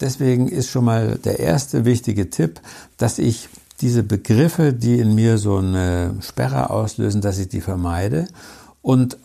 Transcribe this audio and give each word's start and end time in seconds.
Deswegen 0.00 0.48
ist 0.48 0.70
schon 0.70 0.84
mal 0.84 1.18
der 1.24 1.40
erste 1.40 1.84
wichtige 1.84 2.30
Tipp, 2.30 2.60
dass 2.96 3.18
ich 3.18 3.48
diese 3.80 4.02
Begriffe, 4.02 4.72
die 4.72 4.98
in 4.98 5.14
mir 5.14 5.38
so 5.38 5.56
eine 5.56 6.14
Sperre 6.20 6.70
auslösen, 6.70 7.20
dass 7.20 7.38
ich 7.38 7.48
die 7.48 7.60
vermeide. 7.60 8.26
Und 8.82 9.16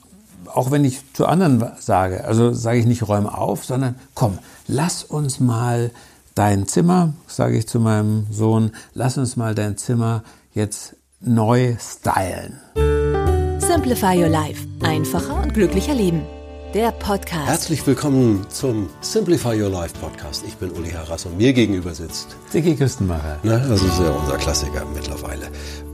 auch 0.54 0.72
wenn 0.72 0.86
ich 0.86 1.02
zu 1.14 1.26
anderen 1.26 1.64
sage, 1.80 2.26
also 2.26 2.54
sage 2.54 2.80
ich 2.80 2.86
nicht 2.86 3.08
räum 3.08 3.28
auf, 3.28 3.66
sondern 3.66 3.96
komm, 4.14 4.40
lass 4.68 5.04
uns 5.04 5.40
mal 5.40 5.92
dein 6.36 6.68
Zimmer, 6.68 7.14
sage 7.28 7.58
ich 7.58 7.68
zu 7.68 7.80
meinem 7.80 8.28
Sohn, 8.32 8.72
lass 8.94 9.18
uns 9.18 9.36
mal 9.36 9.56
dein 9.56 9.78
Zimmer 9.78 10.24
jetzt 10.54 10.96
neu 11.20 11.76
stylen. 11.80 12.60
Simplify 13.60 14.22
Your 14.22 14.30
Life. 14.30 14.66
Einfacher 14.84 15.42
und 15.42 15.54
glücklicher 15.54 15.94
Leben 15.94 16.22
der 16.76 16.92
Podcast. 16.92 17.48
Herzlich 17.48 17.88
willkommen 17.88 18.46
zum 18.50 18.90
Simplify 19.00 19.56
Your 19.62 19.70
Life 19.70 19.98
Podcast. 19.98 20.44
Ich 20.46 20.58
bin 20.58 20.72
Uli 20.72 20.92
Harras 20.92 21.26
und 21.26 21.38
mir 21.38 21.54
gegenüber 21.54 21.96
sitzt 21.96 22.36
Dicky 22.54 22.76
Küstenmacher. 22.76 23.40
Ne, 23.44 23.66
das 23.70 23.82
ist 23.82 23.98
ja 23.98 24.10
unser 24.10 24.38
Klassiker 24.38 24.84
mittlerweile. 24.94 25.48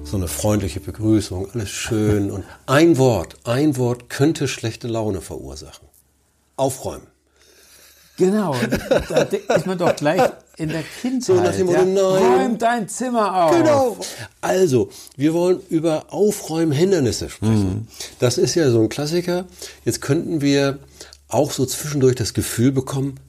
So 0.03 0.17
eine 0.17 0.27
freundliche 0.27 0.79
Begrüßung, 0.79 1.51
alles 1.53 1.69
schön 1.69 2.31
und 2.31 2.45
ein 2.65 2.97
Wort, 2.97 3.35
ein 3.43 3.77
Wort 3.77 4.09
könnte 4.09 4.47
schlechte 4.47 4.87
Laune 4.87 5.21
verursachen. 5.21 5.87
Aufräumen. 6.55 7.05
Genau, 8.17 8.55
da 8.89 9.21
ist 9.55 9.67
man 9.67 9.77
doch 9.77 9.95
gleich 9.95 10.31
in 10.61 10.69
der 10.69 10.83
Kindheit. 11.01 11.23
So 11.23 11.33
nach 11.35 11.55
dem 11.55 11.67
Motto, 11.67 11.85
nein. 11.85 11.97
Räum 11.97 12.57
dein 12.57 12.87
Zimmer 12.87 13.45
auf. 13.45 13.51
Genau. 13.57 13.97
Also, 14.41 14.89
wir 15.17 15.33
wollen 15.33 15.59
über 15.69 16.05
Aufräumhindernisse 16.09 17.29
sprechen. 17.29 17.69
Mhm. 17.69 17.87
Das 18.19 18.37
ist 18.37 18.55
ja 18.55 18.69
so 18.69 18.81
ein 18.81 18.89
Klassiker. 18.89 19.45
Jetzt 19.85 20.01
könnten 20.01 20.41
wir 20.41 20.79
auch 21.27 21.51
so 21.51 21.65
zwischendurch 21.65 22.15
das 22.15 22.33
Gefühl 22.33 22.71
bekommen, 22.71 23.19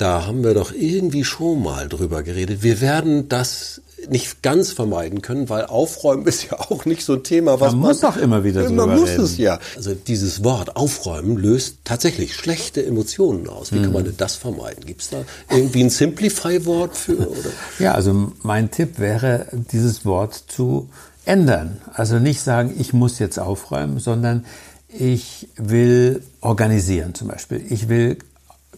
da 0.00 0.26
haben 0.26 0.42
wir 0.42 0.54
doch 0.54 0.72
irgendwie 0.72 1.24
schon 1.24 1.62
mal 1.62 1.88
drüber 1.88 2.22
geredet. 2.22 2.62
Wir 2.62 2.80
werden 2.80 3.28
das 3.28 3.82
nicht 4.08 4.42
ganz 4.42 4.72
vermeiden 4.72 5.20
können, 5.20 5.50
weil 5.50 5.66
Aufräumen 5.66 6.26
ist 6.26 6.50
ja 6.50 6.58
auch 6.58 6.86
nicht 6.86 7.04
so 7.04 7.14
ein 7.14 7.22
Thema, 7.22 7.60
was 7.60 7.72
man, 7.72 7.80
man 7.80 7.88
muss 7.90 8.00
doch 8.00 8.16
immer 8.16 8.42
wieder 8.44 8.62
drüber 8.62 8.86
Man 8.86 9.00
muss 9.00 9.10
reden. 9.10 9.24
es 9.24 9.36
ja. 9.36 9.58
Also 9.76 9.94
dieses 9.94 10.42
Wort 10.42 10.76
Aufräumen 10.76 11.36
löst 11.36 11.78
tatsächlich 11.84 12.34
schlechte 12.34 12.84
Emotionen 12.84 13.46
aus. 13.48 13.72
Wie 13.72 13.78
mhm. 13.78 13.84
kann 13.84 13.92
man 13.92 14.04
denn 14.04 14.16
das 14.16 14.36
vermeiden? 14.36 14.86
Gibt 14.86 15.02
es 15.02 15.10
da 15.10 15.24
irgendwie 15.50 15.84
ein 15.84 15.90
Simplify-Wort 15.90 16.96
für? 16.96 17.28
Oder? 17.28 17.50
Ja, 17.78 17.92
also 17.92 18.32
mein 18.42 18.70
Tipp 18.70 18.98
wäre, 18.98 19.48
dieses 19.52 20.06
Wort 20.06 20.44
zu 20.48 20.88
ändern. 21.26 21.82
Also 21.92 22.18
nicht 22.18 22.40
sagen, 22.40 22.74
ich 22.78 22.94
muss 22.94 23.18
jetzt 23.18 23.38
aufräumen, 23.38 23.98
sondern 23.98 24.46
ich 24.88 25.48
will 25.56 26.22
organisieren 26.40 27.14
zum 27.14 27.28
Beispiel. 27.28 27.62
Ich 27.68 27.88
will 27.88 28.16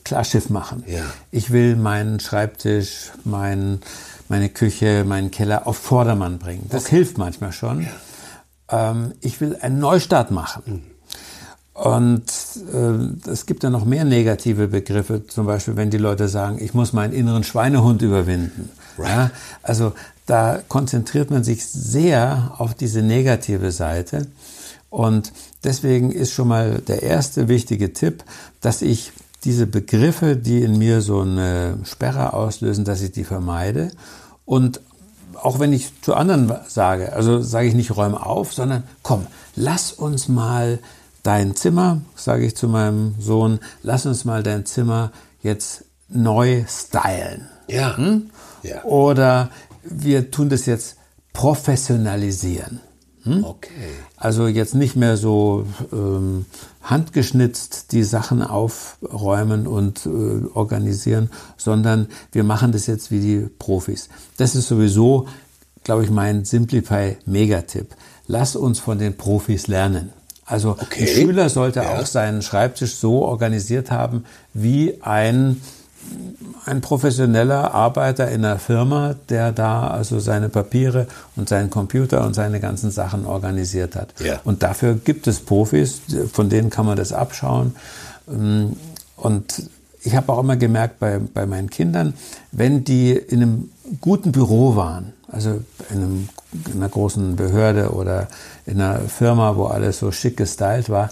Klarschiff 0.04 0.50
machen. 0.50 0.84
Ja. 0.86 1.02
Ich 1.30 1.50
will 1.50 1.76
meinen 1.76 2.20
Schreibtisch, 2.20 3.10
mein 3.24 3.80
meine 4.32 4.48
Küche, 4.48 5.04
meinen 5.06 5.30
Keller 5.30 5.66
auf 5.66 5.76
Vordermann 5.76 6.38
bringen. 6.38 6.66
Das 6.70 6.86
okay. 6.86 6.96
hilft 6.96 7.18
manchmal 7.18 7.52
schon. 7.52 7.82
Ja. 8.70 8.90
Ähm, 8.90 9.12
ich 9.20 9.40
will 9.42 9.58
einen 9.60 9.78
Neustart 9.78 10.30
machen. 10.30 10.62
Mhm. 10.64 10.82
Und 11.74 12.24
äh, 12.72 13.30
es 13.30 13.46
gibt 13.46 13.62
ja 13.62 13.70
noch 13.70 13.84
mehr 13.84 14.04
negative 14.04 14.68
Begriffe, 14.68 15.26
zum 15.26 15.46
Beispiel 15.46 15.76
wenn 15.76 15.90
die 15.90 15.98
Leute 15.98 16.28
sagen, 16.28 16.58
ich 16.60 16.72
muss 16.74 16.92
meinen 16.92 17.12
inneren 17.12 17.44
Schweinehund 17.44 18.02
überwinden. 18.02 18.70
Right. 18.98 19.08
Ja, 19.08 19.30
also 19.62 19.92
da 20.26 20.60
konzentriert 20.66 21.30
man 21.30 21.44
sich 21.44 21.66
sehr 21.66 22.54
auf 22.58 22.74
diese 22.74 23.02
negative 23.02 23.70
Seite. 23.70 24.26
Und 24.88 25.32
deswegen 25.64 26.10
ist 26.10 26.32
schon 26.32 26.48
mal 26.48 26.78
der 26.86 27.02
erste 27.02 27.48
wichtige 27.48 27.92
Tipp, 27.92 28.24
dass 28.60 28.82
ich 28.82 29.12
diese 29.44 29.66
Begriffe, 29.66 30.36
die 30.36 30.62
in 30.62 30.78
mir 30.78 31.00
so 31.00 31.20
eine 31.20 31.78
Sperre 31.84 32.32
auslösen, 32.32 32.84
dass 32.84 33.02
ich 33.02 33.12
die 33.12 33.24
vermeide 33.24 33.90
und 34.44 34.80
auch 35.40 35.58
wenn 35.58 35.72
ich 35.72 36.00
zu 36.02 36.14
anderen 36.14 36.52
sage, 36.68 37.12
also 37.12 37.40
sage 37.40 37.66
ich 37.66 37.74
nicht 37.74 37.96
räume 37.96 38.24
auf, 38.24 38.52
sondern 38.52 38.84
komm, 39.02 39.26
lass 39.56 39.92
uns 39.92 40.28
mal 40.28 40.78
dein 41.22 41.56
Zimmer, 41.56 42.00
sage 42.14 42.46
ich 42.46 42.56
zu 42.56 42.68
meinem 42.68 43.14
Sohn, 43.18 43.60
lass 43.82 44.06
uns 44.06 44.24
mal 44.24 44.42
dein 44.42 44.66
Zimmer 44.66 45.10
jetzt 45.42 45.84
neu 46.08 46.64
stylen. 46.68 47.48
Ja. 47.68 47.96
Hm? 47.96 48.30
ja. 48.62 48.84
Oder 48.84 49.50
wir 49.82 50.30
tun 50.30 50.48
das 50.48 50.66
jetzt 50.66 50.96
professionalisieren. 51.32 52.80
Hm? 53.24 53.44
Okay. 53.44 53.70
Also 54.16 54.46
jetzt 54.46 54.74
nicht 54.74 54.96
mehr 54.96 55.16
so 55.16 55.66
ähm, 55.92 56.46
handgeschnitzt 56.82 57.92
die 57.92 58.02
Sachen 58.02 58.42
aufräumen 58.42 59.66
und 59.66 60.06
äh, 60.06 60.46
organisieren, 60.54 61.30
sondern 61.56 62.08
wir 62.32 62.42
machen 62.42 62.72
das 62.72 62.86
jetzt 62.86 63.10
wie 63.10 63.20
die 63.20 63.48
Profis. 63.58 64.08
Das 64.36 64.56
ist 64.56 64.68
sowieso, 64.68 65.28
glaube 65.84 66.04
ich, 66.04 66.10
mein 66.10 66.44
Simplify-Megatipp. 66.44 67.94
Lass 68.26 68.56
uns 68.56 68.80
von 68.80 68.98
den 68.98 69.16
Profis 69.16 69.68
lernen. 69.68 70.12
Also 70.44 70.70
okay. 70.70 71.02
ein 71.02 71.06
Schüler 71.06 71.48
sollte 71.48 71.80
ja. 71.80 71.98
auch 71.98 72.06
seinen 72.06 72.42
Schreibtisch 72.42 72.96
so 72.96 73.22
organisiert 73.22 73.90
haben 73.90 74.24
wie 74.52 75.00
ein 75.02 75.60
ein 76.64 76.80
professioneller 76.80 77.74
Arbeiter 77.74 78.30
in 78.30 78.44
einer 78.44 78.58
Firma, 78.58 79.14
der 79.28 79.52
da 79.52 79.88
also 79.88 80.20
seine 80.20 80.48
Papiere 80.48 81.06
und 81.36 81.48
seinen 81.48 81.70
Computer 81.70 82.24
und 82.24 82.34
seine 82.34 82.60
ganzen 82.60 82.90
Sachen 82.90 83.26
organisiert 83.26 83.96
hat. 83.96 84.14
Ja. 84.20 84.40
Und 84.44 84.62
dafür 84.62 84.94
gibt 84.94 85.26
es 85.26 85.40
Profis, 85.40 86.02
von 86.32 86.48
denen 86.48 86.70
kann 86.70 86.86
man 86.86 86.96
das 86.96 87.12
abschauen. 87.12 87.74
Ähm, 88.28 88.76
und 89.16 89.70
ich 90.04 90.16
habe 90.16 90.32
auch 90.32 90.40
immer 90.40 90.56
gemerkt 90.56 90.98
bei, 90.98 91.18
bei 91.18 91.46
meinen 91.46 91.70
Kindern, 91.70 92.14
wenn 92.50 92.84
die 92.84 93.12
in 93.12 93.42
einem 93.42 93.70
guten 94.00 94.32
Büro 94.32 94.76
waren, 94.76 95.12
also 95.30 95.60
in, 95.90 95.96
einem, 95.96 96.28
in 96.66 96.72
einer 96.74 96.88
großen 96.88 97.36
Behörde 97.36 97.90
oder 97.92 98.28
in 98.66 98.80
einer 98.80 99.00
Firma, 99.00 99.56
wo 99.56 99.66
alles 99.66 99.98
so 99.98 100.10
schick 100.10 100.36
gestylt 100.36 100.90
war, 100.90 101.10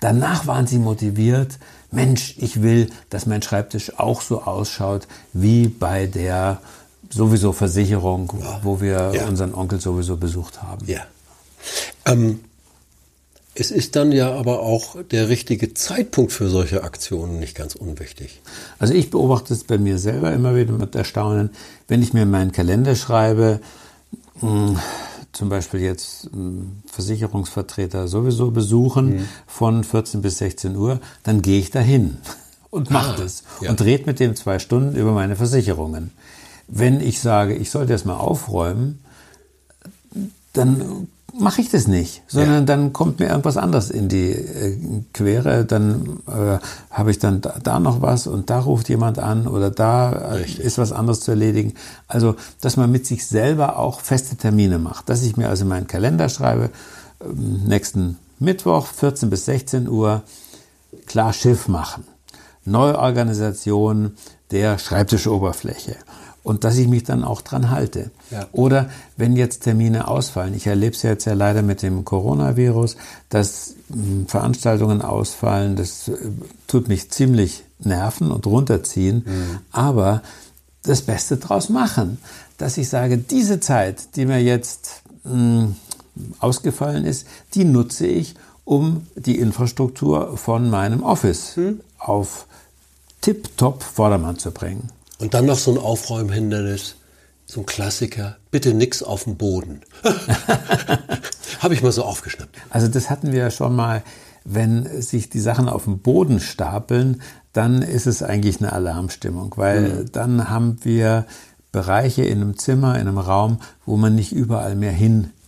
danach 0.00 0.46
waren 0.46 0.66
sie 0.66 0.78
motiviert, 0.78 1.58
Mensch, 1.92 2.34
ich 2.38 2.62
will, 2.62 2.90
dass 3.10 3.26
mein 3.26 3.42
Schreibtisch 3.42 3.98
auch 3.98 4.22
so 4.22 4.42
ausschaut 4.42 5.06
wie 5.32 5.68
bei 5.68 6.06
der 6.06 6.60
sowieso 7.10 7.52
Versicherung, 7.52 8.32
ja. 8.40 8.60
wo 8.62 8.80
wir 8.80 9.12
ja. 9.14 9.26
unseren 9.26 9.54
Onkel 9.54 9.80
sowieso 9.80 10.16
besucht 10.16 10.62
haben. 10.62 10.86
Ja. 10.86 11.02
Ähm, 12.06 12.40
es 13.54 13.70
ist 13.70 13.96
dann 13.96 14.12
ja 14.12 14.32
aber 14.32 14.60
auch 14.60 14.96
der 15.10 15.28
richtige 15.28 15.74
Zeitpunkt 15.74 16.32
für 16.32 16.48
solche 16.48 16.84
Aktionen 16.84 17.38
nicht 17.38 17.54
ganz 17.54 17.74
unwichtig. 17.74 18.40
Also 18.78 18.94
ich 18.94 19.10
beobachte 19.10 19.52
es 19.52 19.64
bei 19.64 19.76
mir 19.76 19.98
selber 19.98 20.32
immer 20.32 20.56
wieder 20.56 20.72
mit 20.72 20.94
Erstaunen, 20.94 21.50
wenn 21.86 22.02
ich 22.02 22.14
mir 22.14 22.24
meinen 22.24 22.52
Kalender 22.52 22.96
schreibe, 22.96 23.60
mh, 24.40 24.48
hm, 24.50 24.78
zum 25.32 25.48
Beispiel 25.48 25.80
jetzt 25.80 26.28
ähm, 26.32 26.82
Versicherungsvertreter 26.86 28.06
sowieso 28.08 28.50
besuchen 28.50 29.16
mhm. 29.16 29.28
von 29.46 29.84
14 29.84 30.22
bis 30.22 30.38
16 30.38 30.76
Uhr, 30.76 31.00
dann 31.22 31.42
gehe 31.42 31.58
ich 31.58 31.70
dahin 31.70 32.18
und 32.70 32.90
mache 32.90 33.14
ah, 33.14 33.16
das 33.16 33.42
ja. 33.60 33.70
und 33.70 33.80
rede 33.82 34.04
mit 34.06 34.20
dem 34.20 34.36
zwei 34.36 34.58
Stunden 34.58 34.96
über 34.96 35.12
meine 35.12 35.36
Versicherungen. 35.36 36.10
Wenn 36.68 37.00
ich 37.00 37.20
sage, 37.20 37.54
ich 37.54 37.70
sollte 37.70 37.92
erst 37.92 38.06
mal 38.06 38.16
aufräumen, 38.16 39.02
dann 40.52 41.08
mache 41.38 41.60
ich 41.60 41.70
das 41.70 41.86
nicht, 41.86 42.22
sondern 42.26 42.60
ja. 42.60 42.60
dann 42.60 42.92
kommt 42.92 43.20
mir 43.20 43.28
irgendwas 43.28 43.56
anderes 43.56 43.90
in 43.90 44.08
die 44.08 44.30
äh, 44.30 44.78
Quere. 45.12 45.64
Dann 45.64 46.20
äh, 46.26 46.58
habe 46.90 47.10
ich 47.10 47.18
dann 47.18 47.40
da, 47.40 47.56
da, 47.62 47.80
noch 47.80 48.02
was 48.02 48.26
und 48.26 48.50
da 48.50 48.60
ruft 48.60 48.88
jemand 48.88 49.18
an 49.18 49.46
oder 49.46 49.70
da 49.70 50.34
äh, 50.36 50.44
ist 50.44 50.78
was 50.78 50.92
anderes 50.92 51.20
zu 51.20 51.30
erledigen. 51.30 51.74
Also, 52.06 52.36
dass 52.60 52.76
man 52.76 52.90
mit 52.90 53.06
sich 53.06 53.26
selber 53.26 53.78
auch 53.78 54.00
feste 54.00 54.36
Termine 54.36 54.78
macht. 54.78 55.08
Dass 55.08 55.22
ich 55.22 55.36
mir 55.36 55.48
also 55.48 55.64
meinen 55.64 55.86
Kalender 55.86 56.28
schreibe, 56.28 56.70
ähm, 57.20 57.64
nächsten 57.66 58.18
Mittwoch, 58.38 58.86
14 58.86 59.30
bis 59.30 59.46
16 59.46 59.88
Uhr, 59.88 60.22
klar 61.06 61.32
Schiff 61.32 61.68
machen. 61.68 62.04
Neuorganisation 62.64 64.16
der 64.50 64.78
Schreibtischoberfläche 64.78 65.96
und 66.42 66.64
dass 66.64 66.76
ich 66.76 66.88
mich 66.88 67.04
dann 67.04 67.24
auch 67.24 67.40
dran 67.40 67.70
halte. 67.70 68.10
Ja. 68.30 68.46
Oder 68.52 68.90
wenn 69.16 69.36
jetzt 69.36 69.62
Termine 69.62 70.08
ausfallen, 70.08 70.54
ich 70.54 70.66
erlebe 70.66 70.94
es 70.94 71.02
jetzt 71.02 71.24
ja 71.24 71.34
leider 71.34 71.62
mit 71.62 71.82
dem 71.82 72.04
Coronavirus, 72.04 72.96
dass 73.28 73.74
hm, 73.92 74.26
Veranstaltungen 74.26 75.02
ausfallen, 75.02 75.76
das 75.76 76.08
äh, 76.08 76.16
tut 76.66 76.88
mich 76.88 77.10
ziemlich 77.10 77.64
nerven 77.78 78.30
und 78.30 78.46
runterziehen, 78.46 79.24
mhm. 79.26 79.58
aber 79.70 80.22
das 80.82 81.02
Beste 81.02 81.36
draus 81.36 81.68
machen. 81.68 82.18
Dass 82.58 82.76
ich 82.76 82.88
sage, 82.88 83.18
diese 83.18 83.60
Zeit, 83.60 84.16
die 84.16 84.26
mir 84.26 84.42
jetzt 84.42 85.02
mh, 85.24 85.32
hm, 85.32 85.76
ausgefallen 86.40 87.04
ist, 87.04 87.26
die 87.54 87.64
nutze 87.64 88.06
ich, 88.06 88.34
um 88.64 89.06
die 89.16 89.38
Infrastruktur 89.38 90.36
von 90.36 90.70
meinem 90.70 91.02
Office 91.02 91.56
mhm. 91.56 91.80
auf 91.98 92.46
tipptopp 93.20 93.82
Vordermann 93.82 94.38
zu 94.38 94.50
bringen. 94.50 94.90
Und 95.22 95.34
dann 95.34 95.46
noch 95.46 95.56
so 95.56 95.70
ein 95.70 95.78
Aufräumhindernis, 95.78 96.96
so 97.46 97.60
ein 97.60 97.66
Klassiker, 97.66 98.38
bitte 98.50 98.74
nix 98.74 99.04
auf 99.04 99.22
dem 99.22 99.36
Boden. 99.36 99.82
Habe 101.60 101.74
ich 101.74 101.80
mal 101.80 101.92
so 101.92 102.02
aufgeschnappt. 102.02 102.56
Also 102.70 102.88
das 102.88 103.08
hatten 103.08 103.30
wir 103.30 103.38
ja 103.38 103.50
schon 103.52 103.76
mal, 103.76 104.02
wenn 104.44 105.00
sich 105.00 105.30
die 105.30 105.38
Sachen 105.38 105.68
auf 105.68 105.84
dem 105.84 106.00
Boden 106.00 106.40
stapeln, 106.40 107.22
dann 107.52 107.82
ist 107.82 108.08
es 108.08 108.24
eigentlich 108.24 108.58
eine 108.60 108.72
Alarmstimmung, 108.72 109.54
weil 109.54 109.82
mhm. 109.82 110.10
dann 110.10 110.50
haben 110.50 110.78
wir 110.82 111.26
Bereiche 111.70 112.24
in 112.24 112.40
einem 112.40 112.58
Zimmer, 112.58 112.96
in 112.96 113.06
einem 113.06 113.18
Raum, 113.18 113.58
wo 113.86 113.96
man 113.96 114.16
nicht 114.16 114.32
überall 114.32 114.74
mehr 114.74 114.90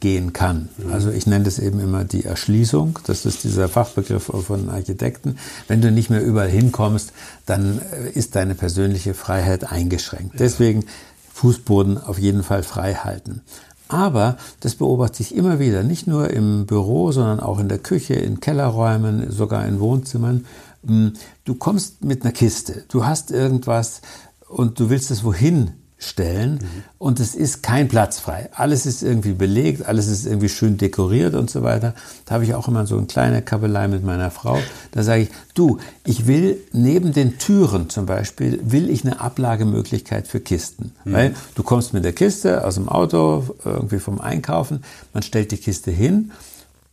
hingehen 0.05 0.33
kann. 0.33 0.69
Also 0.93 1.11
ich 1.11 1.27
nenne 1.27 1.45
das 1.45 1.59
eben 1.59 1.81
immer 1.81 2.05
die 2.05 2.25
Erschließung. 2.25 2.99
Das 3.07 3.25
ist 3.25 3.45
dieser 3.45 3.69
Fachbegriff 3.69 4.25
von 4.25 4.69
Architekten. 4.69 5.39
Wenn 5.67 5.81
du 5.81 5.91
nicht 5.91 6.11
mehr 6.11 6.23
überall 6.23 6.49
hinkommst, 6.49 7.13
dann 7.47 7.81
äh, 7.81 8.11
ist 8.11 8.37
deine 8.37 8.55
persönliche 8.55 9.15
Freiheit 9.15 9.73
eingeschränkt. 9.73 10.39
Deswegen 10.39 10.85
Fußboden 11.33 11.99
auf 11.99 12.19
jeden 12.19 12.43
Fall 12.43 12.63
frei 12.63 12.95
halten. 12.95 13.41
Aber 13.89 14.37
das 14.61 14.75
beobachte 14.75 15.23
ich 15.23 15.35
immer 15.35 15.59
wieder, 15.59 15.83
nicht 15.83 16.07
nur 16.07 16.31
im 16.31 16.67
Büro, 16.67 17.13
sondern 17.13 17.41
auch 17.41 17.59
in 17.59 17.69
der 17.69 17.79
Küche, 17.79 18.15
in 18.15 18.41
Kellerräumen, 18.41 19.31
sogar 19.31 19.67
in 19.67 19.81
Wohnzimmern. 19.81 20.45
Hm, 20.87 21.15
du 21.45 21.55
kommst 21.55 22.05
mit 22.05 22.23
einer 22.23 22.33
Kiste, 22.33 22.85
du 22.89 23.07
hast 23.07 23.31
irgendwas 23.31 24.03
und 24.49 24.79
du 24.81 24.91
willst 24.91 25.11
es 25.11 25.25
wohin 25.25 25.73
stellen 25.99 26.55
mhm. 26.55 26.83
und 26.99 27.21
es 27.21 27.35
ist 27.35 27.63
kein 27.63 27.89
Platz 27.89 28.19
frei. 28.19 28.49
Alles 28.55 28.87
ist 28.87 29.03
irgendwie 29.03 29.33
belegt, 29.33 29.87
alles 29.87 30.09
ist 30.09 30.27
irgendwie 30.27 30.49
schön 30.49 30.77
dekoriert 30.77 31.35
und 31.35 31.51
so 31.51 31.63
weiter. 31.63 31.95
Da 32.27 32.35
habe 32.35 32.45
ich 32.45 32.55
auch 32.55 32.69
immer 32.69 32.87
so 32.87 32.97
eine 32.97 33.07
kleine 33.07 33.43
Kabelei 33.43 33.89
mit 33.89 34.05
meiner 34.05 34.31
Frau. 34.31 34.59
Da 34.93 35.03
sage 35.03 35.23
ich, 35.23 35.29
du, 35.55 35.79
ich 36.05 36.27
will 36.27 36.59
neben 36.73 37.13
den 37.13 37.39
Türen 37.39 37.91
zum 37.91 38.07
Beispiel, 38.07 38.61
will 38.65 38.91
ich 38.91 39.05
eine 39.05 39.21
Ablagemöglichkeit 39.21 40.29
für 40.29 40.41
Kisten. 40.41 40.93
Mhm. 41.05 41.13
Weil 41.13 41.35
du 41.55 41.63
kommst 41.63 41.95
mit 41.95 42.05
der 42.05 42.13
Kiste 42.13 42.65
aus 42.65 42.75
dem 42.75 42.89
Auto, 42.89 43.45
irgendwie 43.65 43.99
vom 43.99 44.21
Einkaufen, 44.21 44.85
man 45.13 45.23
stellt 45.23 45.53
die 45.53 45.59
Kiste 45.59 45.91
hin, 45.91 46.33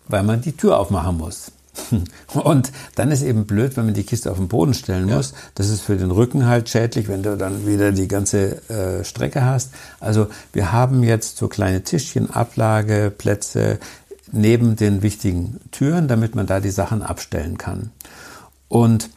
weil 0.07 0.23
man 0.23 0.41
die 0.41 0.53
Tür 0.53 0.79
aufmachen 0.79 1.17
muss. 1.17 1.51
Und 2.33 2.71
dann 2.95 3.11
ist 3.11 3.21
eben 3.21 3.45
blöd, 3.45 3.77
wenn 3.77 3.85
man 3.85 3.93
die 3.93 4.03
Kiste 4.03 4.31
auf 4.31 4.37
den 4.37 4.47
Boden 4.47 4.73
stellen 4.73 5.05
muss. 5.05 5.31
Ja. 5.31 5.37
Das 5.55 5.69
ist 5.69 5.81
für 5.81 5.95
den 5.95 6.11
Rücken 6.11 6.45
halt 6.45 6.69
schädlich, 6.69 7.07
wenn 7.07 7.23
du 7.23 7.37
dann 7.37 7.65
wieder 7.65 7.91
die 7.91 8.07
ganze 8.07 8.67
äh, 8.69 9.03
Strecke 9.03 9.45
hast. 9.45 9.71
Also 9.99 10.27
wir 10.53 10.71
haben 10.71 11.03
jetzt 11.03 11.37
so 11.37 11.47
kleine 11.47 11.83
Tischchen, 11.83 12.29
Ablageplätze 12.29 13.79
neben 14.31 14.75
den 14.75 15.01
wichtigen 15.01 15.59
Türen, 15.71 16.07
damit 16.07 16.35
man 16.35 16.47
da 16.47 16.59
die 16.59 16.71
Sachen 16.71 17.03
abstellen 17.03 17.57
kann. 17.57 17.91
Und 18.67 19.09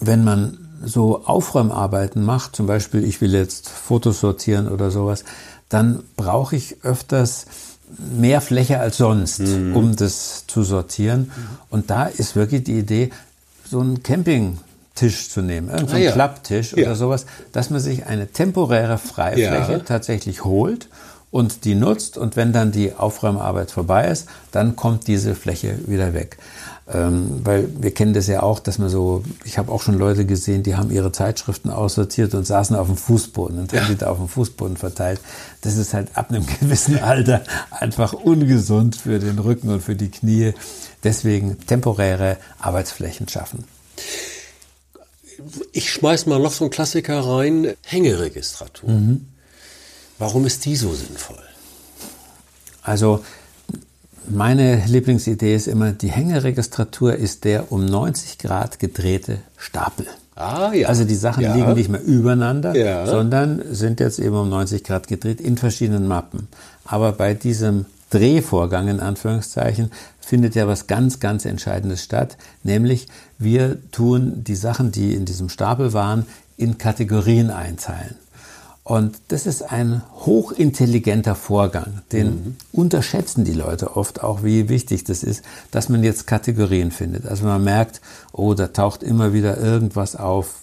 wenn 0.00 0.24
man 0.24 0.58
so 0.84 1.24
Aufräumarbeiten 1.24 2.24
macht, 2.24 2.56
zum 2.56 2.66
Beispiel 2.66 3.04
ich 3.04 3.20
will 3.20 3.34
jetzt 3.34 3.68
Fotos 3.68 4.20
sortieren 4.20 4.68
oder 4.68 4.90
sowas, 4.90 5.24
dann 5.68 6.02
brauche 6.16 6.56
ich 6.56 6.84
öfters 6.84 7.46
mehr 7.98 8.40
Fläche 8.40 8.78
als 8.78 8.96
sonst, 8.96 9.40
mhm. 9.40 9.76
um 9.76 9.96
das 9.96 10.46
zu 10.46 10.62
sortieren. 10.62 11.30
Und 11.70 11.90
da 11.90 12.06
ist 12.06 12.36
wirklich 12.36 12.64
die 12.64 12.78
Idee, 12.78 13.10
so 13.68 13.80
einen 13.80 14.02
Campingtisch 14.02 15.30
zu 15.30 15.42
nehmen, 15.42 15.68
irgendeinen 15.68 16.02
ah, 16.02 16.06
ja. 16.06 16.12
Klapptisch 16.12 16.72
ja. 16.72 16.84
oder 16.84 16.94
sowas, 16.96 17.26
dass 17.52 17.70
man 17.70 17.80
sich 17.80 18.06
eine 18.06 18.26
temporäre 18.26 18.98
Freifläche 18.98 19.72
ja. 19.72 19.78
tatsächlich 19.78 20.44
holt 20.44 20.88
und 21.32 21.64
die 21.64 21.74
nutzt 21.74 22.16
und 22.18 22.36
wenn 22.36 22.52
dann 22.52 22.70
die 22.70 22.92
Aufräumarbeit 22.94 23.72
vorbei 23.72 24.06
ist, 24.08 24.28
dann 24.52 24.76
kommt 24.76 25.08
diese 25.08 25.34
Fläche 25.34 25.76
wieder 25.88 26.14
weg. 26.14 26.36
Ähm, 26.92 27.40
weil 27.42 27.68
wir 27.80 27.94
kennen 27.94 28.12
das 28.12 28.26
ja 28.26 28.42
auch, 28.42 28.60
dass 28.60 28.78
man 28.78 28.90
so, 28.90 29.24
ich 29.44 29.56
habe 29.56 29.72
auch 29.72 29.80
schon 29.80 29.96
Leute 29.98 30.26
gesehen, 30.26 30.62
die 30.62 30.76
haben 30.76 30.90
ihre 30.90 31.10
Zeitschriften 31.10 31.70
aussortiert 31.70 32.34
und 32.34 32.46
saßen 32.46 32.76
auf 32.76 32.86
dem 32.86 32.98
Fußboden 32.98 33.58
und 33.58 33.72
haben 33.72 33.86
die 33.88 33.96
da 33.96 34.10
auf 34.10 34.18
dem 34.18 34.28
Fußboden 34.28 34.76
verteilt. 34.76 35.20
Das 35.62 35.76
ist 35.78 35.94
halt 35.94 36.08
ab 36.14 36.28
einem 36.28 36.44
gewissen 36.60 36.98
Alter 36.98 37.42
einfach 37.70 38.12
ungesund 38.12 38.96
für 38.96 39.18
den 39.18 39.38
Rücken 39.38 39.70
und 39.70 39.82
für 39.82 39.96
die 39.96 40.10
Knie. 40.10 40.52
Deswegen 41.02 41.58
temporäre 41.66 42.36
Arbeitsflächen 42.58 43.26
schaffen. 43.28 43.64
Ich 45.72 45.90
schmeiß 45.90 46.26
mal 46.26 46.38
noch 46.38 46.52
so 46.52 46.64
einen 46.64 46.70
Klassiker 46.70 47.20
rein, 47.20 47.72
Hängeregistratur. 47.84 48.90
Mhm. 48.90 49.31
Warum 50.18 50.46
ist 50.46 50.64
die 50.64 50.76
so 50.76 50.92
sinnvoll? 50.94 51.42
Also 52.82 53.24
meine 54.28 54.84
Lieblingsidee 54.86 55.54
ist 55.54 55.66
immer, 55.66 55.92
die 55.92 56.10
Hängeregistratur 56.10 57.14
ist 57.14 57.44
der 57.44 57.72
um 57.72 57.84
90 57.84 58.38
Grad 58.38 58.78
gedrehte 58.78 59.38
Stapel. 59.56 60.06
Ah, 60.34 60.72
ja. 60.72 60.88
Also 60.88 61.04
die 61.04 61.14
Sachen 61.14 61.42
ja. 61.42 61.54
liegen 61.54 61.74
nicht 61.74 61.88
mehr 61.88 62.02
übereinander, 62.02 62.74
ja. 62.74 63.06
sondern 63.06 63.62
sind 63.70 64.00
jetzt 64.00 64.18
eben 64.18 64.34
um 64.34 64.48
90 64.48 64.82
Grad 64.84 65.06
gedreht 65.06 65.40
in 65.40 65.56
verschiedenen 65.56 66.08
Mappen. 66.08 66.48
Aber 66.84 67.12
bei 67.12 67.34
diesem 67.34 67.86
Drehvorgang 68.10 68.88
in 68.88 69.00
Anführungszeichen 69.00 69.90
findet 70.20 70.54
ja 70.54 70.66
was 70.66 70.86
ganz, 70.86 71.20
ganz 71.20 71.44
Entscheidendes 71.44 72.02
statt, 72.02 72.36
nämlich 72.62 73.08
wir 73.38 73.78
tun 73.90 74.44
die 74.44 74.54
Sachen, 74.54 74.92
die 74.92 75.14
in 75.14 75.24
diesem 75.24 75.48
Stapel 75.48 75.92
waren, 75.92 76.26
in 76.56 76.78
Kategorien 76.78 77.50
einteilen. 77.50 78.16
Und 78.84 79.14
das 79.28 79.46
ist 79.46 79.62
ein 79.62 80.02
hochintelligenter 80.26 81.36
Vorgang. 81.36 82.02
Den 82.10 82.26
mhm. 82.26 82.56
unterschätzen 82.72 83.44
die 83.44 83.52
Leute 83.52 83.96
oft 83.96 84.24
auch, 84.24 84.42
wie 84.42 84.68
wichtig 84.68 85.04
das 85.04 85.22
ist, 85.22 85.44
dass 85.70 85.88
man 85.88 86.02
jetzt 86.02 86.26
Kategorien 86.26 86.90
findet. 86.90 87.26
Also 87.26 87.44
man 87.44 87.62
merkt, 87.62 88.00
oh, 88.32 88.54
da 88.54 88.68
taucht 88.68 89.04
immer 89.04 89.32
wieder 89.32 89.56
irgendwas 89.56 90.16
auf, 90.16 90.62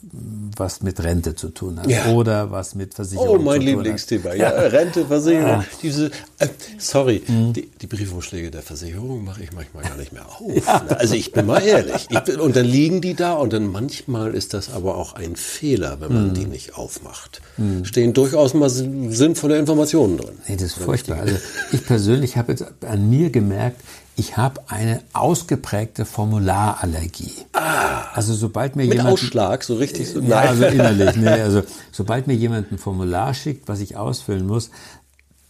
was 0.58 0.82
mit 0.82 1.02
Rente 1.02 1.36
zu 1.36 1.50
tun 1.50 1.80
hat. 1.80 1.90
Ja. 1.90 2.12
Oder 2.12 2.52
was 2.52 2.76
mit 2.76 2.94
Versicherung 2.94 3.28
zu 3.28 3.34
tun 3.36 3.40
hat. 3.40 3.46
Oh, 3.46 3.52
mein 3.52 3.62
Lieblingsthema. 3.62 4.34
Ja, 4.34 4.50
Rente, 4.50 5.06
Versicherung. 5.06 5.48
Ja. 5.48 5.66
Diese, 5.82 6.08
äh, 6.40 6.48
sorry, 6.78 7.24
mhm. 7.26 7.54
die, 7.54 7.70
die, 7.82 7.88
Briefumschläge 7.88 8.52
der 8.52 8.64
Versicherung 8.64 9.24
mache 9.24 9.44
ich 9.44 9.54
manchmal 9.54 9.84
gar 9.84 9.96
nicht 9.96 10.12
mehr 10.12 10.26
auf. 10.28 10.42
Ja. 10.70 10.84
Also 10.90 11.16
ich 11.16 11.32
bin 11.32 11.46
mal 11.46 11.64
ehrlich. 11.64 12.10
Bin, 12.26 12.40
und 12.40 12.56
dann 12.56 12.66
liegen 12.66 13.02
die 13.02 13.14
da 13.14 13.34
und 13.34 13.54
dann 13.54 13.72
manchmal 13.72 14.34
ist 14.34 14.54
das 14.54 14.72
aber 14.72 14.98
auch 14.98 15.14
ein 15.14 15.36
Fehler, 15.36 16.02
wenn 16.02 16.14
man 16.14 16.28
mhm. 16.30 16.34
die 16.34 16.46
nicht 16.46 16.76
aufmacht. 16.76 17.42
Mhm. 17.58 17.86
Stehen 17.86 18.14
durchaus 18.20 18.54
mal 18.54 18.70
sinnvolle 18.70 19.58
Informationen 19.58 20.18
drin. 20.18 20.38
Nee, 20.48 20.56
das 20.56 20.68
ist 20.68 20.78
furchtbar. 20.78 21.20
Also 21.20 21.38
ich 21.72 21.86
persönlich 21.86 22.38
habe 22.38 22.52
jetzt 22.52 22.66
an 22.86 23.10
mir 23.10 23.30
gemerkt, 23.30 23.82
ich 24.16 24.36
habe 24.36 24.62
eine 24.68 25.02
ausgeprägte 25.14 26.04
Formularallergie. 26.04 27.32
Ah, 27.54 28.12
also 28.14 28.34
sobald 28.34 28.76
mir 28.76 28.84
mit 28.84 28.96
jemand 28.98 29.14
Ausschlag 29.14 29.64
so 29.64 29.76
richtig 29.76 30.10
so 30.10 30.20
ja, 30.20 30.40
also 30.40 30.66
innerlich. 30.66 31.16
Nee, 31.16 31.30
also 31.30 31.64
sobald 31.92 32.28
mir 32.28 32.34
jemand 32.34 32.72
ein 32.72 32.78
Formular 32.78 33.34
schickt, 33.34 33.70
was 33.70 33.80
ich 33.80 33.96
ausfüllen 33.96 34.46
muss, 34.46 34.72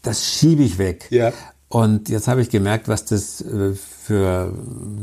das 0.03 0.23
schiebe 0.23 0.63
ich 0.63 0.77
weg. 0.77 1.07
Ja. 1.09 1.33
Und 1.67 2.09
jetzt 2.09 2.27
habe 2.27 2.41
ich 2.41 2.49
gemerkt, 2.49 2.87
was 2.87 3.05
das 3.05 3.41
äh, 3.41 3.73
für 3.73 4.53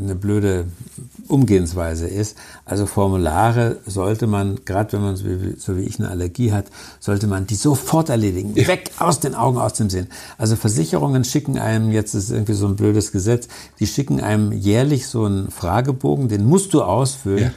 eine 0.03 0.15
blöde 0.15 0.67
Umgehensweise 1.27 2.07
ist. 2.07 2.37
Also 2.65 2.87
Formulare 2.87 3.79
sollte 3.87 4.27
man, 4.27 4.61
gerade 4.65 4.93
wenn 4.93 5.03
man 5.03 5.17
so 5.17 5.77
wie, 5.77 5.83
ich 5.83 5.99
eine 5.99 6.09
Allergie 6.09 6.53
hat, 6.53 6.67
sollte 7.01 7.27
man 7.27 7.47
die 7.47 7.55
sofort 7.55 8.09
erledigen. 8.09 8.53
Ja. 8.55 8.67
Weg 8.69 8.91
aus 8.99 9.21
den 9.21 9.35
Augen, 9.35 9.59
aus 9.59 9.75
dem 9.75 9.91
Sinn. 9.91 10.07
Also 10.39 10.57
Versicherungen 10.57 11.25
schicken 11.25 11.59
einem, 11.59 11.91
jetzt 11.93 12.15
ist 12.15 12.31
irgendwie 12.31 12.55
so 12.55 12.67
ein 12.67 12.77
blödes 12.77 13.13
Gesetz, 13.13 13.49
die 13.79 13.87
schicken 13.87 14.21
einem 14.21 14.53
jährlich 14.53 15.07
so 15.07 15.25
einen 15.25 15.51
Fragebogen, 15.51 16.29
den 16.29 16.45
musst 16.45 16.75
du 16.75 16.83
ausfüllen. 16.83 17.45
Ja 17.45 17.51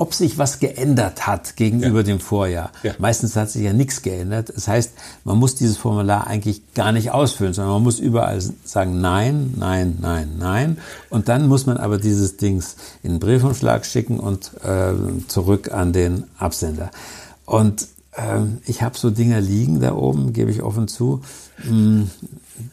ob 0.00 0.14
sich 0.14 0.38
was 0.38 0.60
geändert 0.60 1.26
hat 1.26 1.56
gegenüber 1.56 1.98
ja. 1.98 2.04
dem 2.04 2.20
Vorjahr. 2.20 2.72
Ja. 2.82 2.94
Meistens 2.98 3.36
hat 3.36 3.50
sich 3.50 3.62
ja 3.62 3.74
nichts 3.74 4.00
geändert. 4.00 4.50
Das 4.54 4.66
heißt, 4.66 4.92
man 5.24 5.36
muss 5.36 5.56
dieses 5.56 5.76
Formular 5.76 6.26
eigentlich 6.26 6.72
gar 6.72 6.90
nicht 6.92 7.10
ausfüllen, 7.10 7.52
sondern 7.52 7.74
man 7.74 7.82
muss 7.82 7.98
überall 7.98 8.40
sagen 8.64 9.02
Nein, 9.02 9.52
Nein, 9.58 9.98
Nein, 10.00 10.36
Nein. 10.38 10.78
Und 11.10 11.28
dann 11.28 11.48
muss 11.48 11.66
man 11.66 11.76
aber 11.76 11.98
dieses 11.98 12.38
Dings 12.38 12.76
in 13.02 13.12
den 13.12 13.20
Briefumschlag 13.20 13.84
schicken 13.84 14.18
und 14.18 14.52
äh, 14.64 14.94
zurück 15.28 15.70
an 15.70 15.92
den 15.92 16.24
Absender. 16.38 16.90
Und 17.44 17.86
ähm, 18.16 18.58
ich 18.64 18.80
habe 18.80 18.96
so 18.96 19.10
Dinger 19.10 19.42
liegen 19.42 19.80
da 19.80 19.92
oben, 19.92 20.32
gebe 20.32 20.50
ich 20.50 20.62
offen 20.62 20.88
zu. 20.88 21.20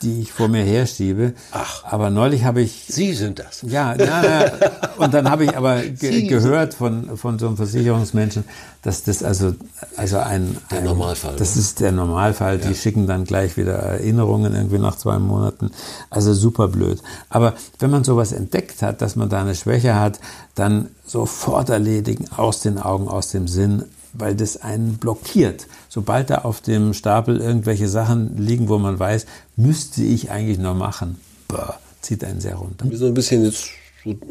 Die 0.01 0.22
ich 0.22 0.32
vor 0.32 0.48
mir 0.48 0.63
herschiebe. 0.63 1.34
Ach. 1.51 1.84
Aber 1.86 2.10
neulich 2.10 2.44
habe 2.44 2.62
ich 2.62 2.86
Sie 2.88 3.13
sind 3.13 3.39
das. 3.39 3.62
ja, 3.63 3.96
na, 3.98 4.22
na, 4.22 5.03
und 5.03 5.13
dann 5.13 5.29
habe 5.29 5.46
ich 5.46 5.56
aber 5.56 5.82
ge 6.00 6.27
gehört 6.27 6.74
von, 6.74 7.17
von 7.17 7.39
so 7.39 7.48
einem 7.48 7.58
Versicherungsmenschen, 7.58 8.44
dass 8.82 9.03
das 9.03 9.24
also, 9.24 9.53
also 9.96 10.17
ein, 10.20 10.58
Der 10.72 10.79
ein 10.79 10.86
Normalfall, 10.86 11.36
Das 11.38 11.56
ne? 11.56 11.62
ist 11.62 11.79
der 11.79 11.91
Normalfall. 11.91 12.58
Die 12.58 12.75
schicken 12.75 13.08
dann 13.08 13.24
gleich 13.25 13.58
wieder 13.58 13.74
Erinnerungen 13.74 14.53
irgendwie 14.56 14.79
nach 14.79 14.96
zwei 14.98 15.20
Monaten. 15.20 15.72
Also 16.10 16.34
super 16.34 16.67
blöd. 16.67 17.01
Aber 17.29 17.53
wenn 17.79 17.91
man 17.91 18.03
sowas 18.03 18.32
entdeckt 18.32 18.82
hat, 18.82 19.01
dass 19.01 19.15
man 19.15 19.29
da 19.29 19.41
eine 19.41 19.56
Schwäche 19.56 19.96
hat, 19.96 20.20
dann 20.56 20.89
sofort 21.06 21.70
erledigen, 21.70 22.25
aus 22.36 22.62
den 22.62 22.77
Augen, 22.79 23.08
aus 23.08 23.29
dem 23.29 23.48
Sinn, 23.48 23.84
weil 24.18 24.36
das 24.36 24.58
einen 24.62 24.98
blockiert. 24.98 25.68
Sobald 25.90 26.30
da 26.30 26.40
auf 26.40 26.62
dem 26.62 26.94
Stapel 26.94 27.40
irgendwelche 27.40 27.88
Sachen 27.88 28.38
liegen, 28.38 28.70
wo 28.70 28.78
man 28.78 29.00
weiß, 29.00 29.26
müsste 29.56 30.04
ich 30.04 30.32
eigentlich 30.32 30.58
noch 30.60 30.76
machen, 30.76 31.18
boah, 31.48 31.80
zieht 32.02 32.24
einen 32.24 32.42
sehr 32.42 32.56
runter. 32.56 32.90
Wir 32.90 32.98
so 32.98 33.06
ein 33.08 33.14
bisschen 33.14 33.46
jetzt 33.46 33.68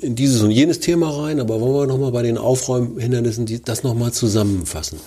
in 0.01 0.15
dieses 0.17 0.41
und 0.43 0.51
jenes 0.53 0.81
Thema 0.81 1.11
rein, 1.11 1.39
aber 1.41 1.61
wollen 1.61 1.75
wir 1.75 1.87
nochmal 1.87 2.13
bei 2.13 2.23
den 2.23 2.39
Aufräumhindernissen 2.39 3.45
die, 3.47 3.63
das 3.63 3.83
nochmal 3.83 4.13
zusammenfassen. 4.13 4.99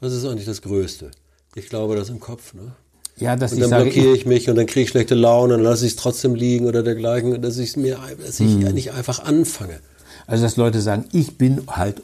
Was 0.00 0.12
ist 0.12 0.24
eigentlich 0.24 0.46
das 0.46 0.62
Größte? 0.62 1.10
Ich 1.54 1.68
glaube, 1.68 1.96
das 1.96 2.08
im 2.08 2.20
Kopf, 2.20 2.54
ne? 2.54 2.72
Ja, 3.18 3.36
dass 3.36 3.52
Und 3.52 3.58
ich 3.58 3.62
dann 3.62 3.70
sage, 3.70 3.84
blockiere 3.84 4.14
ich, 4.14 4.20
ich 4.20 4.26
mich 4.26 4.48
und 4.48 4.56
dann 4.56 4.66
kriege 4.66 4.84
ich 4.84 4.88
schlechte 4.90 5.14
Laune, 5.14 5.54
dann 5.54 5.62
lasse 5.62 5.84
ich 5.84 5.92
es 5.92 5.96
trotzdem 5.96 6.34
liegen 6.34 6.66
oder 6.66 6.82
dergleichen, 6.82 7.42
dass 7.42 7.58
ich 7.58 7.76
mir, 7.76 7.98
dass 8.24 8.40
ich 8.40 8.52
Hm. 8.54 8.72
nicht 8.74 8.92
einfach 8.92 9.22
anfange. 9.24 9.80
also 10.26 10.42
dass 10.44 10.56
Leute 10.56 10.80
sagen, 10.80 11.04
ich 11.12 11.36
bin 11.36 11.62
halt 11.68 12.00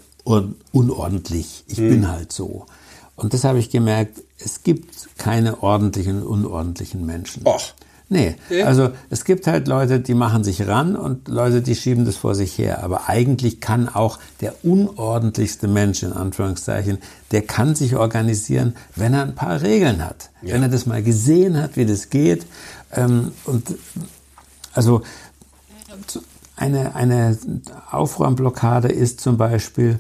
unordentlich, 0.73 1.65
ich 1.69 1.79
Hm. 1.79 1.89
bin 1.89 2.09
halt 2.09 2.33
so. 2.33 2.67
Und 3.17 3.35
das 3.35 3.45
habe 3.45 3.59
ich 3.59 3.71
gemerkt, 3.71 4.23
es 4.39 4.63
gibt 4.63 5.19
keine 5.19 5.63
ordentlichen 5.63 6.23
und 6.23 6.45
unordentlichen 6.45 7.05
Menschen. 7.05 7.43
Och. 7.47 7.75
Nee, 8.11 8.37
Nee? 8.49 8.63
also 8.63 8.91
es 9.11 9.25
gibt 9.27 9.47
halt 9.47 9.69
Leute, 9.69 10.01
die 10.01 10.15
machen 10.15 10.43
sich 10.43 10.67
ran 10.67 10.97
und 10.97 11.29
Leute, 11.29 11.61
die 11.61 11.75
schieben 11.75 12.07
das 12.07 12.17
vor 12.17 12.35
sich 12.35 12.57
her. 12.57 12.83
Aber 12.83 13.09
eigentlich 13.11 13.61
kann 13.61 13.87
auch 13.87 14.19
der 14.41 14.55
unordentlichste 14.65 15.69
Mensch, 15.69 16.03
in 16.03 16.15
Anführungszeichen, 16.15 16.99
der 17.33 17.43
kann 17.43 17.75
sich 17.75 17.97
organisieren, 17.97 18.75
wenn 18.97 19.13
er 19.13 19.25
ein 19.25 19.35
paar 19.35 19.61
Regeln 19.61 20.03
hat. 20.07 20.31
Ja. 20.41 20.55
Wenn 20.55 20.63
er 20.63 20.69
das 20.71 20.87
mal 20.87 21.03
gesehen 21.03 21.61
hat, 21.61 21.77
wie 21.77 21.85
das 21.85 22.09
geht. 22.09 22.47
Ähm, 22.95 23.33
und 23.45 23.75
also 24.73 25.03
eine, 26.59 26.95
eine 26.95 27.39
Aufräumblockade 27.91 28.89
ist 28.89 29.21
zum 29.21 29.37
Beispiel, 29.37 29.99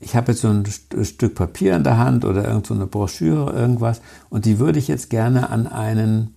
ich 0.00 0.14
habe 0.14 0.32
jetzt 0.32 0.42
so 0.42 0.48
ein 0.48 0.64
St 0.66 0.94
Stück 1.02 1.34
Papier 1.34 1.76
in 1.76 1.84
der 1.84 1.98
Hand 1.98 2.24
oder 2.24 2.46
irgend 2.46 2.66
so 2.66 2.74
eine 2.74 2.86
Broschüre, 2.86 3.52
irgendwas, 3.52 4.00
und 4.30 4.44
die 4.44 4.58
würde 4.58 4.78
ich 4.78 4.88
jetzt 4.88 5.10
gerne 5.10 5.50
an 5.50 5.66
einen, 5.66 6.34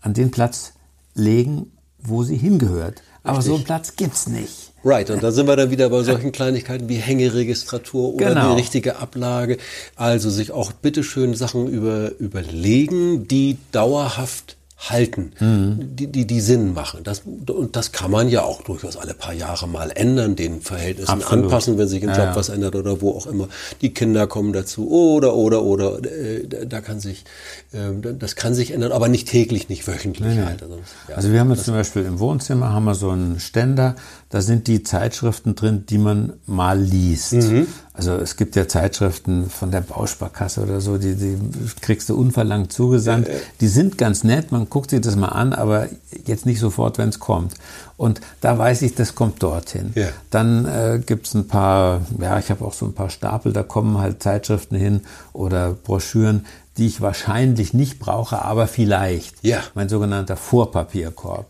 an 0.00 0.14
den 0.14 0.30
Platz 0.30 0.74
legen, 1.14 1.72
wo 1.98 2.22
sie 2.22 2.36
hingehört. 2.36 3.02
Aber 3.24 3.42
so 3.42 3.56
einen 3.56 3.64
Platz 3.64 3.96
gibt's 3.96 4.28
nicht. 4.28 4.72
Right, 4.84 5.10
und 5.10 5.22
da 5.22 5.32
sind 5.32 5.48
wir 5.48 5.56
dann 5.56 5.70
wieder 5.70 5.90
bei 5.90 6.02
solchen 6.02 6.30
Kleinigkeiten 6.32 6.88
wie 6.88 6.96
Hängeregistratur 6.96 8.14
oder 8.14 8.28
Genau. 8.28 8.50
die 8.54 8.60
richtige 8.60 8.96
Ablage. 8.96 9.58
Also 9.96 10.30
sich 10.30 10.52
auch 10.52 10.70
bitteschön 10.72 11.34
Sachen 11.34 11.66
über, 11.66 12.12
überlegen, 12.18 13.26
die 13.26 13.58
dauerhaft 13.72 14.56
halten, 14.80 15.32
Mhm. 15.40 15.96
die, 15.96 16.06
die, 16.06 16.24
die 16.24 16.40
Sinn 16.40 16.72
machen. 16.72 17.00
Das, 17.02 17.22
und 17.48 17.74
das 17.74 17.90
kann 17.90 18.12
man 18.12 18.28
ja 18.28 18.42
auch 18.44 18.62
durchaus 18.62 18.96
alle 18.96 19.12
paar 19.12 19.32
Jahre 19.34 19.66
mal 19.66 19.90
ändern, 19.92 20.36
den 20.36 20.60
Verhältnissen 20.60 21.10
Absolut. 21.10 21.46
anpassen, 21.46 21.78
wenn 21.78 21.88
sich 21.88 22.00
im 22.04 22.10
Job 22.10 22.18
ja. 22.18 22.36
was 22.36 22.48
ändert 22.48 22.76
oder 22.76 23.00
wo 23.00 23.10
auch 23.10 23.26
immer. 23.26 23.48
Die 23.80 23.92
Kinder 23.92 24.28
kommen 24.28 24.52
dazu 24.52 24.88
oder, 24.88 25.34
oder, 25.34 25.64
oder, 25.64 25.98
äh, 26.04 26.46
da- 26.46 26.80
kann 26.80 27.00
sich, 27.00 27.24
äh, 27.72 28.12
das 28.18 28.36
kann 28.36 28.54
sich 28.54 28.70
ändern, 28.70 28.92
aber 28.92 29.08
nicht 29.08 29.26
täglich, 29.28 29.68
nicht 29.68 29.84
wöchentlich 29.88 30.38
halt. 30.38 30.62
Also, 30.62 30.78
ja. 31.08 31.16
Also 31.16 31.32
wir 31.32 31.40
haben 31.40 31.50
jetzt 31.50 31.64
zum 31.64 31.74
Beispiel 31.74 32.04
im 32.04 32.20
Wohnzimmer 32.20 32.72
haben 32.72 32.84
wir 32.84 32.94
so 32.94 33.10
einen 33.10 33.40
Ständer, 33.40 33.96
da 34.30 34.40
sind 34.42 34.68
die 34.68 34.84
Zeitschriften 34.84 35.56
drin, 35.56 35.86
die 35.88 35.98
man 35.98 36.34
mal 36.46 36.78
liest. 36.80 37.32
Mhm. 37.32 37.66
Also 37.98 38.12
es 38.14 38.36
gibt 38.36 38.54
ja 38.54 38.68
Zeitschriften 38.68 39.50
von 39.50 39.72
der 39.72 39.80
Bausparkasse 39.80 40.62
oder 40.62 40.80
so, 40.80 40.98
die, 40.98 41.16
die 41.16 41.36
kriegst 41.80 42.08
du 42.08 42.16
unverlangt 42.16 42.72
zugesandt. 42.72 43.26
Die 43.60 43.66
sind 43.66 43.98
ganz 43.98 44.22
nett, 44.22 44.52
man 44.52 44.70
guckt 44.70 44.90
sich 44.90 45.00
das 45.00 45.16
mal 45.16 45.30
an, 45.30 45.52
aber 45.52 45.88
jetzt 46.24 46.46
nicht 46.46 46.60
sofort, 46.60 46.96
wenn 46.96 47.08
es 47.08 47.18
kommt. 47.18 47.54
Und 47.96 48.20
da 48.40 48.56
weiß 48.56 48.82
ich, 48.82 48.94
das 48.94 49.16
kommt 49.16 49.42
dorthin. 49.42 49.90
Ja. 49.96 50.10
Dann 50.30 50.64
äh, 50.64 51.00
gibt's 51.04 51.34
ein 51.34 51.48
paar, 51.48 52.02
ja, 52.20 52.38
ich 52.38 52.50
habe 52.50 52.64
auch 52.64 52.72
so 52.72 52.86
ein 52.86 52.94
paar 52.94 53.10
Stapel, 53.10 53.52
da 53.52 53.64
kommen 53.64 53.98
halt 53.98 54.22
Zeitschriften 54.22 54.76
hin 54.76 55.00
oder 55.32 55.72
Broschüren, 55.72 56.46
die 56.76 56.86
ich 56.86 57.00
wahrscheinlich 57.00 57.74
nicht 57.74 57.98
brauche, 57.98 58.42
aber 58.42 58.68
vielleicht. 58.68 59.34
Ja. 59.42 59.58
Mein 59.74 59.88
sogenannter 59.88 60.36
Vorpapierkorb. 60.36 61.46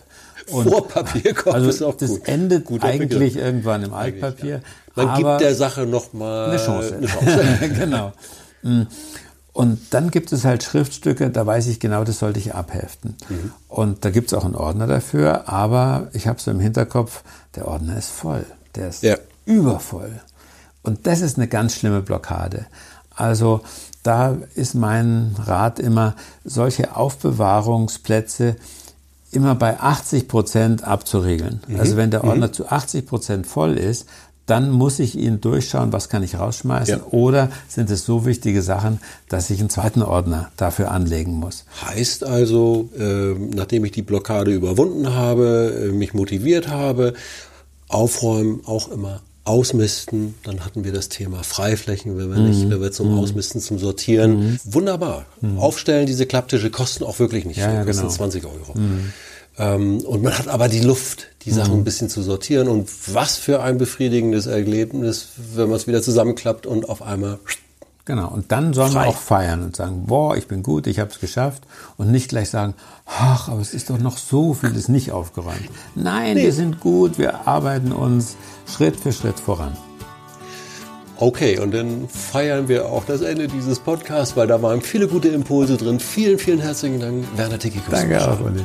Und 0.51 0.69
Vorpapierkorb 0.69 1.55
also 1.55 1.69
ist 1.69 1.83
auch 1.83 1.95
das 1.97 2.11
gut. 2.11 2.29
endet 2.29 2.65
Guter 2.65 2.87
eigentlich 2.87 3.09
Begriff. 3.09 3.37
irgendwann 3.37 3.83
im 3.83 3.95
Altpapier. 3.95 4.61
Man 4.95 5.09
aber 5.09 5.17
gibt 5.39 5.41
der 5.43 5.55
Sache 5.55 5.87
noch 5.87 6.13
mal 6.13 6.51
eine 6.51 6.59
Chance. 6.59 6.97
Eine 6.97 7.07
Chance. 7.07 7.69
genau. 7.79 8.13
Mm. 8.63 8.83
Und 9.53 9.81
dann 9.91 10.11
gibt 10.13 10.33
es 10.33 10.45
halt 10.45 10.63
Schriftstücke, 10.63 11.31
da 11.31 11.45
weiß 11.45 11.67
ich 11.67 11.81
genau, 11.81 12.05
das 12.05 12.21
sollte 12.21 12.39
ich 12.39 12.55
abheften. 12.55 13.17
Mhm. 13.29 13.53
Und 13.67 14.05
da 14.05 14.11
gibt 14.11 14.29
es 14.29 14.35
auch 14.39 14.45
einen 14.45 14.55
Ordner 14.55 14.87
dafür, 14.87 15.49
aber 15.49 16.09
ich 16.13 16.29
habe 16.29 16.41
so 16.41 16.53
im 16.53 16.61
Hinterkopf, 16.61 17.25
der 17.57 17.67
Ordner 17.67 17.97
ist 17.99 18.11
voll. 18.11 18.47
Der 18.77 18.89
ist 18.91 19.03
Ja. 19.03 19.17
übervoll. 19.47 20.21
Und 20.83 21.09
das 21.09 21.23
ist 21.23 21.39
eine 21.39 21.49
ganz 21.49 21.75
schlimme 21.75 22.03
Blockade. 22.03 22.67
Also 23.11 23.63
da 24.05 24.37
ist 24.55 24.77
mein 24.77 25.35
Rat 25.45 25.81
immer, 25.81 26.15
solche 26.45 26.95
Aufbewahrungsplätze 26.97 28.55
immer 29.33 29.55
bei 29.55 29.79
80 29.79 30.29
Prozent 30.29 30.85
abzuregeln. 30.85 31.61
Also 31.79 31.97
wenn 31.97 32.11
der 32.11 32.25
Ordner 32.25 32.53
zu 32.53 32.69
80 32.69 33.07
Prozent 33.07 33.47
voll 33.47 33.77
ist, 33.77 34.07
dann 34.47 34.71
muss 34.71 34.99
ich 34.99 35.15
ihn 35.15 35.43
durchschauen, 35.43 35.93
was 35.93 36.09
kann 36.09 36.23
ich 36.23 36.39
rausschmeißen 36.39 36.99
Ja. 37.01 37.05
oder 37.11 37.51
sind 37.69 37.91
es 37.91 38.07
so 38.07 38.25
wichtige 38.25 38.63
Sachen, 38.63 38.99
dass 39.29 39.51
ich 39.51 39.61
einen 39.61 39.69
zweiten 39.69 40.01
Ordner 40.01 40.51
dafür 40.57 40.91
anlegen 40.91 41.35
muss. 41.35 41.67
Heißt 41.85 42.25
also, 42.25 42.89
äh, 42.99 43.35
nachdem 43.55 43.85
ich 43.85 43.93
die 43.93 44.01
Blockade 44.03 44.51
überwunden 44.55 45.13
habe, 45.15 45.89
äh, 45.91 45.93
mich 45.93 46.15
motiviert 46.15 46.69
habe, 46.69 47.13
aufräumen, 47.89 48.63
auch 48.65 48.89
immer 48.89 49.21
ausmisten. 49.49 50.35
Dann 50.45 50.65
hatten 50.65 50.85
wir 50.85 50.93
das 50.93 51.09
Thema 51.09 51.43
Freiflächen, 51.43 52.19
wenn 52.19 52.31
wir 52.31 52.39
nicht, 52.39 52.69
wenn 52.71 52.81
wir 52.81 52.93
zum 52.93 53.19
Ausmisten, 53.19 53.61
zum 53.61 53.79
Sortieren. 53.79 54.61
Wunderbar. 54.65 55.27
Aufstellen, 55.57 56.07
diese 56.07 56.27
Klapptische 56.27 56.71
kosten 56.71 57.05
auch 57.05 57.19
wirklich 57.19 57.45
nicht 57.45 57.57
Ja, 57.59 57.67
viel, 57.69 57.75
ja, 57.77 57.85
kosten 57.85 58.03
genau. 58.03 58.15
20 58.15 58.45
Euro. 58.45 58.75
Ähm, 59.59 59.99
und 60.01 60.23
man 60.23 60.39
hat 60.39 60.49
aber 60.49 60.69
die 60.69 60.81
Luft, 60.81 61.27
die 61.45 61.51
Sachen 61.51 61.75
ein 61.75 61.85
bisschen 61.85 62.09
zu 62.09 62.23
sortieren. 62.23 62.69
Und 62.69 62.89
was 63.13 63.37
für 63.37 63.63
ein 63.63 63.79
befriedigendes 63.79 64.47
Erlebnis, 64.47 65.29
wenn 65.55 65.69
man 65.69 65.77
es 65.77 65.87
wieder 65.87 66.03
zusammenklappt 66.03 66.67
und 66.67 66.89
auf 66.89 67.03
einmal 67.03 67.39
Genau, 68.09 68.29
und 68.29 68.53
dann 68.53 68.73
sollen 68.73 68.93
Frei. 68.93 69.03
wir 69.03 69.09
auch 69.11 69.19
feiern 69.19 69.63
und 69.63 69.77
sagen, 69.77 70.07
boah, 70.07 70.35
ich 70.35 70.49
bin 70.49 70.63
gut, 70.63 70.87
ich 70.87 70.99
habe 70.99 71.11
es 71.11 71.21
geschafft 71.21 71.65
und 71.99 72.11
nicht 72.11 72.31
gleich 72.31 72.49
sagen, 72.49 72.73
ach, 73.05 73.51
aber 73.51 73.61
es 73.61 73.75
ist 73.75 73.91
doch 73.91 73.99
noch 73.99 74.17
so 74.17 74.55
vieles 74.55 74.89
nicht 74.89 75.13
aufgeräumt. 75.13 75.69
Nein, 75.95 76.39
wir 76.39 76.55
sind 76.55 76.81
gut, 76.81 77.19
wir 77.19 77.47
arbeiten 77.47 77.93
uns 77.93 78.37
Schritt 78.67 78.97
für 78.99 79.13
Schritt 79.13 79.39
voran. 79.39 79.77
Okay, 81.19 81.59
und 81.59 81.75
dann 81.75 82.09
feiern 82.09 82.69
wir 82.69 82.87
auch 82.87 83.05
das 83.05 83.21
Ende 83.21 83.47
dieses 83.47 83.79
Podcasts, 83.79 84.35
weil 84.39 84.47
da 84.47 84.63
waren 84.63 84.81
viele 84.81 85.07
gute 85.07 85.29
Impulse 85.29 85.77
drin. 85.77 86.01
Vielen, 86.01 86.39
vielen 86.39 86.61
herzlichen 86.61 87.01
Dank, 87.01 87.27
Werner 87.37 87.59
Tickikus. 87.59 87.91
Danke 87.91 88.27
auch, 88.27 88.41
Uli. 88.41 88.65